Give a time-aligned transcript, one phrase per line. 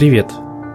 [0.00, 0.32] Привет!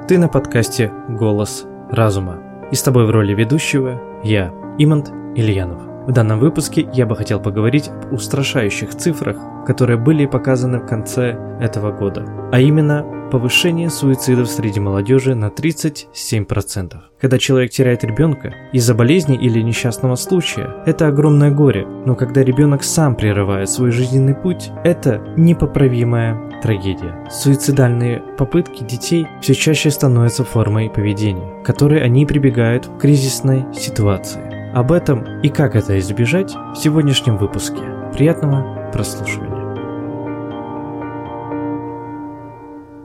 [0.07, 2.43] Ты на подкасте «Голос разума».
[2.71, 5.81] И с тобой в роли ведущего я, Имант Ильянов.
[6.05, 11.35] В данном выпуске я бы хотел поговорить об устрашающих цифрах, которые были показаны в конце
[11.59, 16.93] этого года, а именно повышение суицидов среди молодежи на 37%.
[17.19, 22.83] Когда человек теряет ребенка из-за болезни или несчастного случая, это огромное горе, но когда ребенок
[22.83, 27.13] сам прерывает свой жизненный путь, это непоправимая трагедия.
[27.29, 34.41] Суицидальные попытки детей все чаще становятся формой поведения, к которой они прибегают в кризисной ситуации.
[34.73, 37.77] Об этом и как это избежать в сегодняшнем выпуске.
[38.13, 39.53] Приятного прослушивания.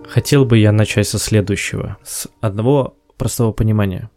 [0.09, 4.09] Хотел бы я начать со следующего, с одного простого понимания.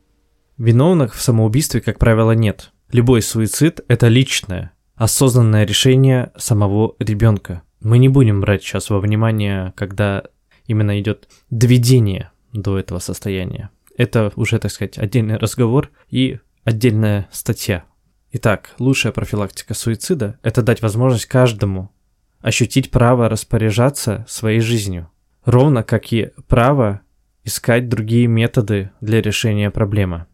[0.58, 2.72] Виновных в самоубийстве, как правило, нет.
[2.94, 7.64] Любой суицид– это личное, осознанное решение самого ребенка.
[7.84, 10.24] Мы не будем брать сейчас во внимание, когда
[10.68, 13.72] именно идет доведение до этого состояния.
[13.98, 17.84] Это уже, так сказать, отдельный разговор и отдельная статья.
[18.32, 21.92] Итак, лучшая профилактика суицида– это дать возможность каждому
[22.40, 25.12] ощутить право распоряжаться своей жизнью,
[25.44, 27.02] ровно как и право
[27.44, 30.26] искать другие методы для решения проблемы.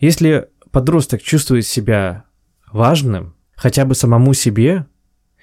[0.00, 2.24] Если подросток чувствует себя
[2.72, 4.86] важным, хотя бы самому себе,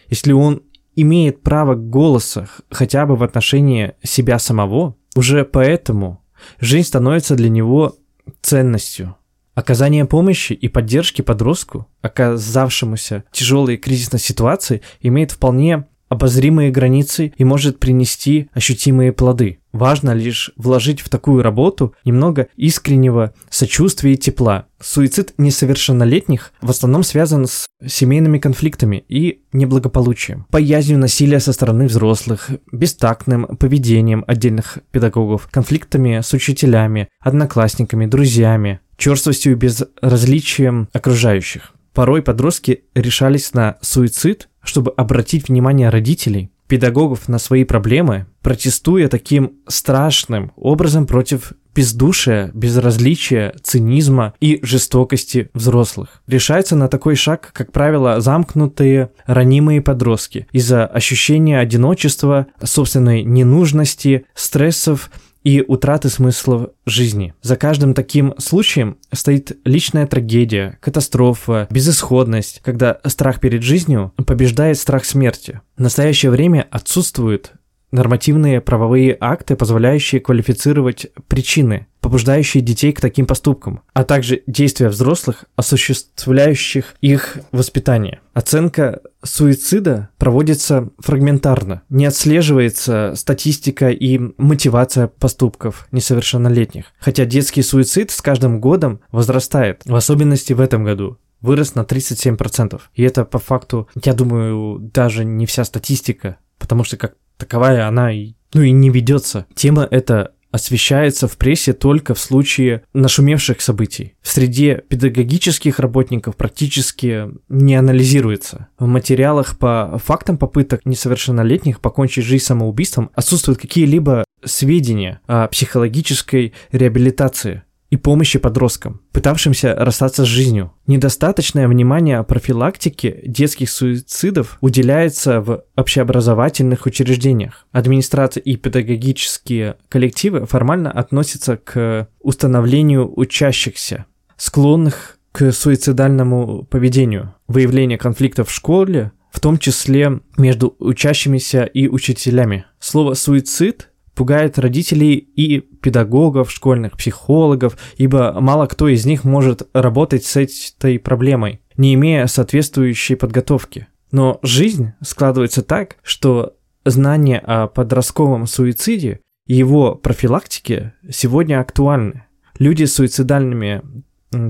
[0.10, 0.62] если он
[0.96, 6.22] имеет право голоса хотя бы в отношении себя самого, уже поэтому
[6.60, 7.96] жизнь становится для него
[8.42, 9.16] ценностью.
[9.54, 17.44] Оказание помощи и поддержки подростку, оказавшемуся в тяжелой кризисной ситуации, имеет вполне обозримые границы и
[17.44, 19.60] может принести ощутимые плоды.
[19.72, 24.68] Важно лишь вложить в такую работу немного искреннего сочувствия и тепла.
[24.82, 32.52] Суицид несовершеннолетних в основном связан с семейными конфликтами и неблагополучием, боязнью насилия со стороны взрослых,
[32.72, 41.74] бестактным поведением отдельных педагогов, конфликтами с учителями, одноклассниками, друзьями, черствостью и безразличием окружающих.
[41.96, 49.54] Порой подростки решались на суицид, чтобы обратить внимание родителей, педагогов на свои проблемы, протестуя таким
[49.68, 56.22] страшным образом против бездушия, безразличия, цинизма и жестокости взрослых.
[56.26, 65.12] Решаются на такой шаг, как правило, замкнутые, ранимые подростки из-за ощущения одиночества, собственной ненужности, стрессов
[65.46, 67.34] и утраты смысла жизни.
[67.42, 75.06] За каждым таким случаем стоит личная трагедия, катастрофа, безысходность, когда страх перед жизнью побеждает страх
[75.06, 75.62] смерти.
[75.78, 77.54] В настоящее время отсутствует
[77.92, 85.46] нормативные правовые акты, позволяющие квалифицировать причины, побуждающие детей к таким поступкам, а также действия взрослых,
[85.56, 88.20] осуществляющих их воспитание.
[88.34, 98.22] Оценка суицида проводится фрагментарно, не отслеживается статистика и мотивация поступков несовершеннолетних, хотя детский суицид с
[98.22, 102.82] каждым годом возрастает, в особенности в этом году вырос на 37%.
[102.94, 108.12] И это по факту, я думаю, даже не вся статистика, потому что как таковая она
[108.12, 109.46] и, ну и не ведется.
[109.54, 114.16] Тема эта освещается в прессе только в случае нашумевших событий.
[114.22, 118.70] В среде педагогических работников практически не анализируется.
[118.80, 127.64] В материалах по фактам попыток несовершеннолетних покончить жизнь самоубийством отсутствуют какие-либо сведения о психологической реабилитации
[127.96, 130.74] и помощи подросткам, пытавшимся расстаться с жизнью.
[130.86, 137.66] Недостаточное внимание профилактике детских суицидов уделяется в общеобразовательных учреждениях.
[137.72, 144.06] Администрация и педагогические коллективы формально относятся к установлению учащихся,
[144.36, 152.66] склонных к суицидальному поведению, выявление конфликтов в школе, в том числе между учащимися и учителями.
[152.80, 160.26] Слово «суицид» пугает родителей и педагогов, школьных психологов, ибо мало кто из них может работать
[160.26, 163.88] с этой проблемой, не имея соответствующей подготовки.
[164.12, 166.54] Но жизнь складывается так, что
[166.86, 172.24] знания о подростковом суициде и его профилактике сегодня актуальны.
[172.58, 173.82] Люди с суицидальными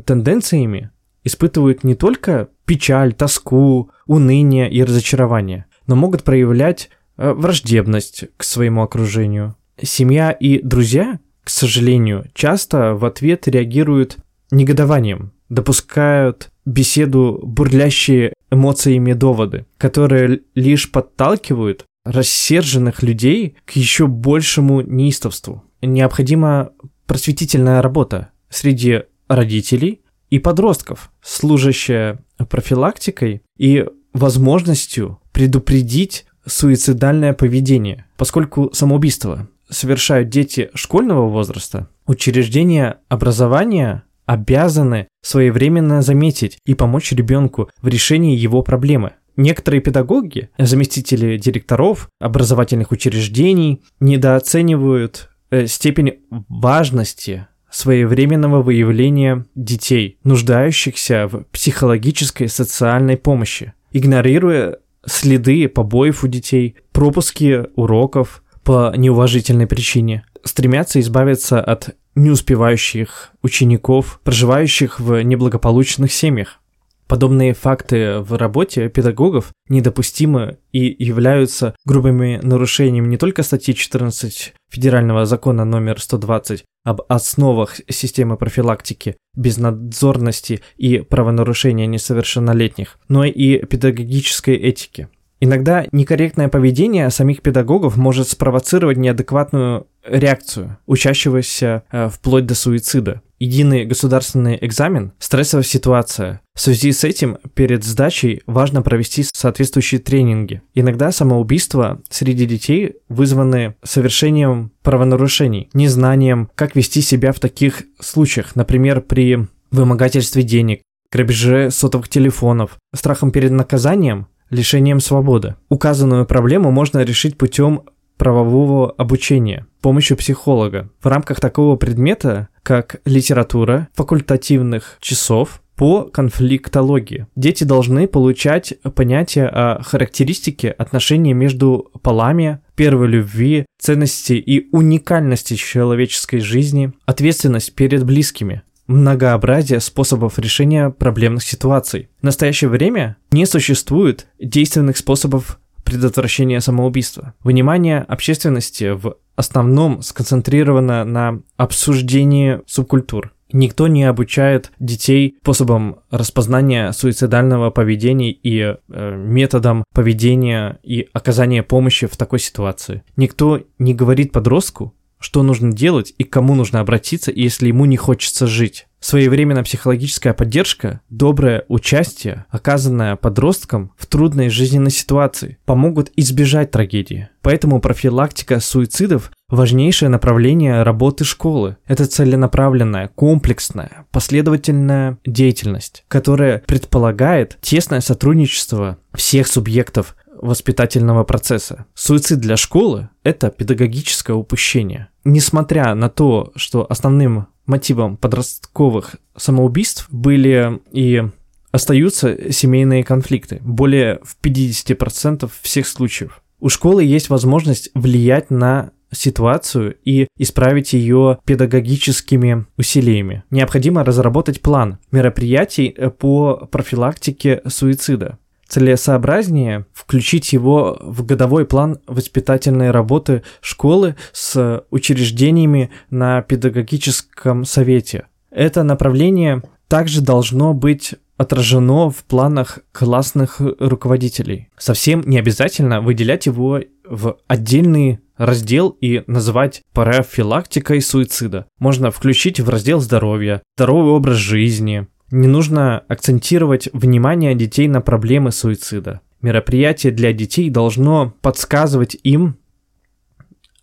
[0.06, 0.92] тенденциями
[1.24, 9.56] испытывают не только печаль, тоску, уныние и разочарование, но могут проявлять враждебность к своему окружению.
[9.82, 14.18] Семья и друзья, к сожалению, часто в ответ реагируют
[14.52, 25.64] негодованием, допускают беседу бурлящие эмоциями доводы, которые лишь подталкивают рассерженных людей к еще большему неистовству.
[25.82, 26.72] Необходима
[27.06, 32.20] просветительная работа среди родителей и подростков, служащая
[32.50, 45.08] профилактикой и возможностью предупредить суицидальное поведение, поскольку самоубийство совершают дети школьного возраста, учреждения образования обязаны
[45.22, 49.14] своевременно заметить и помочь ребенку в решении его проблемы.
[49.38, 61.44] Некоторые педагоги, заместители директоров образовательных учреждений недооценивают э, степень важности своевременного выявления детей, нуждающихся в
[61.52, 71.00] психологической и социальной помощи, игнорируя следы побоев у детей, пропуски уроков по неуважительной причине, стремятся
[71.00, 76.60] избавиться от неуспевающих учеников, проживающих в неблагополучных семьях.
[77.08, 85.26] Подобные факты в работе педагогов недопустимы и являются грубыми нарушениями не только статьи 14 Федерального
[85.26, 95.08] закона номер 120 об основах системы профилактики безнадзорности и правонарушения несовершеннолетних, но и педагогической этики.
[95.42, 103.22] Иногда некорректное поведение самих педагогов может спровоцировать неадекватную реакцию учащегося э, вплоть до суицида.
[103.38, 106.42] Единый государственный экзамен– стрессовая ситуация.
[106.54, 110.62] В связи с этим перед сдачей важно провести соответствующие тренинги.
[110.74, 119.02] Иногда самоубийства среди детей вызваны совершением правонарушений, незнанием, как вести себя в таких случаях, например,
[119.02, 125.56] при вымогательстве денег, грабеже сотовых телефонов, страхом перед наказанием, лишением свободы.
[125.68, 127.82] Указанную проблему можно решить путем
[128.18, 130.90] правового обучения, помощью психолога.
[131.02, 137.28] В рамках такого предмета, как литература, факультативных часов, по конфликтологии.
[137.36, 146.40] Дети должны получать понятие о характеристике отношений между полами, первой любви, ценности и уникальности человеческой
[146.40, 152.08] жизни, ответственность перед близкими, многообразие способов решения проблемных ситуаций.
[152.22, 157.34] В настоящее время не существует действенных способов предотвращения самоубийства.
[157.44, 163.34] Внимание общественности в основном сконцентрировано на обсуждении субкультур.
[163.52, 172.08] Никто не обучает детей способам распознания суицидального поведения и э, методам поведения и оказания помощи
[172.08, 173.04] в такой ситуации.
[173.16, 177.98] Никто не говорит подростку, что нужно делать и к кому нужно обратиться, если ему не
[177.98, 178.88] хочется жить.
[179.06, 187.30] Своевременная психологическая поддержка, доброе участие, оказанное подросткам в трудной жизненной ситуации, помогут избежать трагедии.
[187.44, 191.78] Поэтому профилактика суицидов– важнейшее направление работы школы.
[191.86, 201.86] Это целенаправленная, комплексная, последовательная деятельность, которая предполагает тесное сотрудничество всех субъектов воспитательного процесса.
[201.94, 205.10] Суицид для школы– это педагогическое упущение.
[205.24, 211.24] Несмотря на то, что основным мотивом подростковых самоубийств были и
[211.72, 216.42] остаются семейные конфликты, более в 50% всех случаев.
[216.60, 223.44] У школы есть возможность влиять на ситуацию и исправить ее педагогическими усилиями.
[223.50, 233.44] Необходимо разработать план мероприятий по профилактике суицида целесообразнее включить его в годовой план воспитательной работы
[233.62, 238.28] школы с учреждениями на педагогическом совете.
[238.52, 244.70] Это направление также должно быть отражено в планах классных руководителей.
[244.78, 251.68] Совсем не обязательно выделять его в отдельный раздел и называть профилактикой суицида.
[251.80, 258.52] Можно включить в раздел здоровья, здоровый образ жизни, не нужно акцентировать внимание детей на проблемы
[258.52, 259.22] суицида.
[259.42, 262.58] Мероприятие для детей должно подсказывать им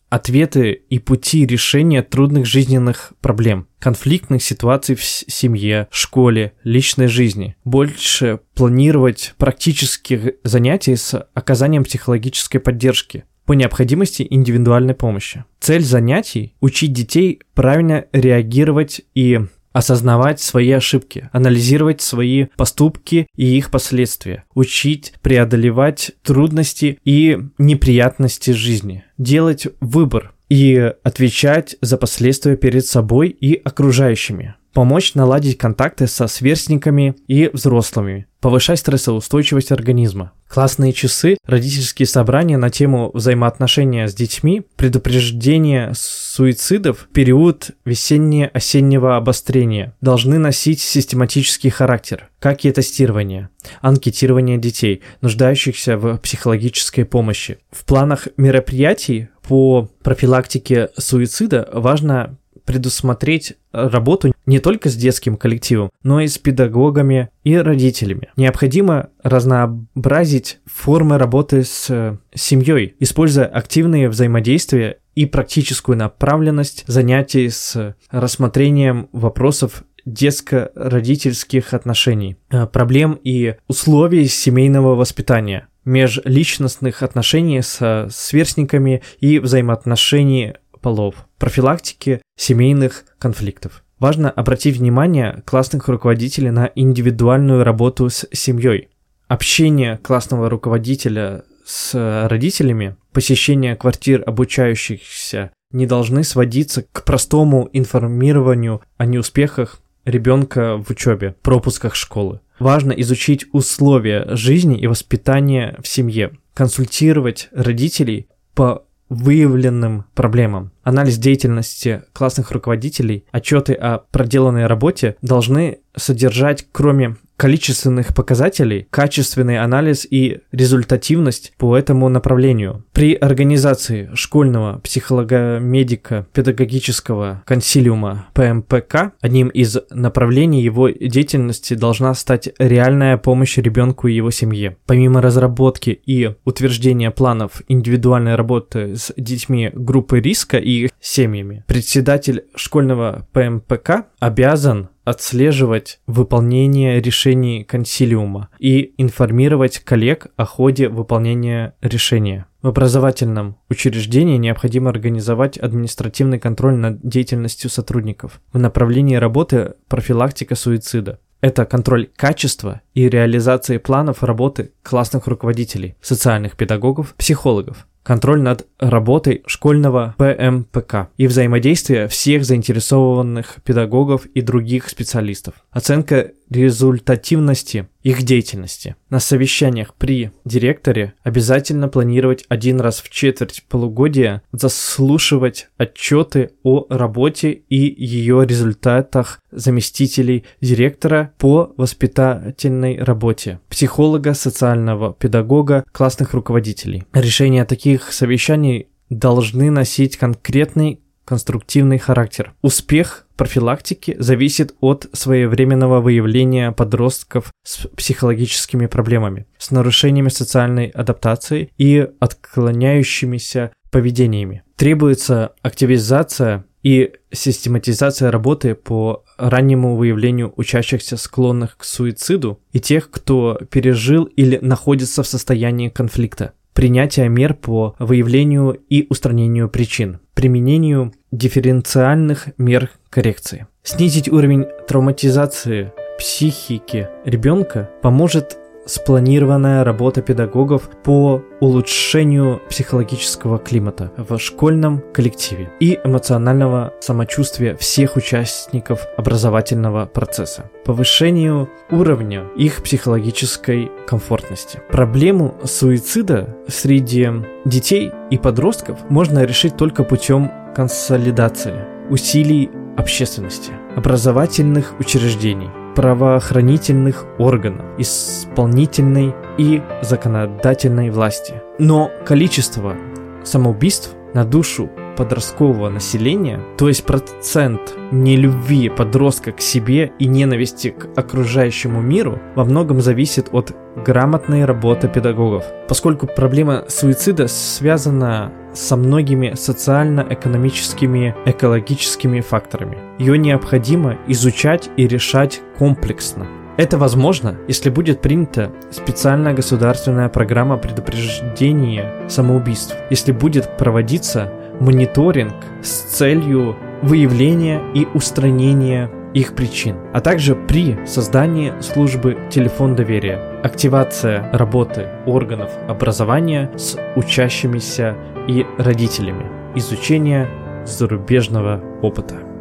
[0.09, 7.57] ответы и пути решения трудных жизненных проблем, конфликтных ситуаций в семье, школе, личной жизни.
[7.65, 15.45] Больше планировать практических занятий с оказанием психологической поддержки, по необходимости индивидуальной помощи.
[15.61, 19.41] Цель занятий– учить детей правильно реагировать и
[19.73, 29.05] осознавать свои ошибки, анализировать свои поступки и их последствия, учить преодолевать трудности и неприятности жизни,
[29.19, 37.15] делать выбор и отвечать за последствия перед собой и окружающими помочь наладить контакты со сверстниками
[37.29, 40.33] и взрослыми, повышать стрессоустойчивость организма.
[40.49, 50.39] Классные часы, родительские собрания на тему взаимоотношения с детьми, предупреждение суицидов период весенне-осеннего обострения должны
[50.39, 53.49] носить систематический характер, как и тестирование,
[53.81, 57.59] анкетирование детей, нуждающихся в психологической помощи.
[57.71, 66.21] В планах мероприятий по профилактике суицида важно предусмотреть работу не только с детским коллективом, но
[66.21, 68.31] и с педагогами и родителями.
[68.37, 79.09] Необходимо разнообразить формы работы с семьей, используя активные взаимодействия и практическую направленность занятий с рассмотрением
[79.13, 90.55] вопросов детско-родительских отношений, э, проблем и условий семейного воспитания, межличностных отношений с сверстниками и взаимоотношений
[90.81, 93.82] полов, профилактики семейных конфликтов.
[94.03, 98.89] Важно обратить внимание классных руководителей на индивидуальную работу с семьей.
[99.29, 109.07] Общение классного руководителя с родителями, посещение квартир обучающихся не должны сводиться к простому информированию о
[109.07, 112.41] неуспехах ребенка в учебе, пропусках школы.
[112.59, 118.83] Важно изучить условия жизни и воспитания в семье, консультировать родителей по
[119.13, 120.73] выявленным проблемам.
[120.83, 130.07] Анализ деятельности классных руководителей, отчеты о проделанной работе должны содержать, кроме количественных показателей, качественный анализ
[130.09, 132.85] и результативность по этому направлению.
[132.93, 143.17] При организации школьного психолого-медико педагогического консилиума ПМПК одним из направлений его деятельности должна стать реальная
[143.17, 144.77] помощь ребенку и его семье.
[144.87, 153.27] Помимо разработки и утверждения планов индивидуальной работы с детьми группы риска и семьями, председатель школьного
[153.33, 162.47] ПМПК обязан отслеживать выполнение решений консилиума и информировать коллег о ходе выполнения решения.
[162.63, 171.19] В образовательном учреждении необходимо организовать административный контроль над деятельностью сотрудников в направлении работы профилактика суицида.
[171.41, 179.43] Это контроль качества и реализации планов работы классных руководителей, социальных педагогов, психологов, контроль над работой
[179.47, 185.55] школьного ПМПК и взаимодействие всех заинтересованных педагогов и других специалистов.
[185.71, 188.97] Оценка результативности их деятельности.
[189.11, 197.51] На совещаниях при директоре обязательно планировать один раз в четверть полугодия заслушивать отчеты о работе
[197.51, 207.05] и ее результатах заместителей директора по воспитательной работе, психолога, социального педагога, классных руководителей.
[207.13, 212.55] Решения таких совещаний должны носить конкретный конструктивный характер.
[212.63, 222.09] Успех профилактики зависит от своевременного выявления подростков с психологическими проблемами, с нарушениями социальной адаптации и
[222.21, 224.63] отклоняющимися поведениями.
[224.77, 233.59] Требуется активизация и систематизация работы по раннему выявлению учащихся склонных к суициду и тех, кто
[233.71, 242.49] пережил или находится в состоянии конфликта принятия мер по выявлению и устранению причин, применению дифференциальных
[242.59, 243.69] мер коррекции.
[243.85, 255.03] Снизить уровень травматизации психики ребенка поможет спланированная работа педагогов по улучшению психологического климата в школьном
[255.13, 264.81] коллективе и эмоционального самочувствия всех участников образовательного процесса, повышению уровня их психологической комфортности.
[264.91, 267.29] Проблему суицида среди
[267.65, 279.35] детей и подростков можно решить только путем консолидации усилий общественности, образовательных учреждений, правоохранительных органов, исполнительной
[279.59, 281.55] и законодательной власти.
[281.79, 282.97] Но количество
[283.45, 291.09] самоубийств на душу подросткового населения, то есть процент нелюбви подростка к себе и ненависти к
[291.17, 299.55] окружающему миру, во многом зависит от грамотной работы педагогов, поскольку проблема суицида связана со многими
[299.55, 302.99] социально-экономическими, экологическими факторами.
[303.19, 306.47] Ее необходимо изучать и решать комплексно.
[306.79, 314.51] Это возможно, если будет принята специальная государственная программа предупреждения самоубийств, если будет проводиться
[314.81, 323.61] мониторинг с целью выявления и устранения их причин, а также при создании службы телефон доверия,
[323.63, 330.49] активация работы органов образования с учащимися и родителями, изучение
[330.85, 332.52] зарубежного опыта.